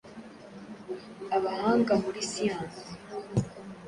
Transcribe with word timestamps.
Abahanga 1.35 1.93
muri 2.03 2.19
siyansi 2.31 2.85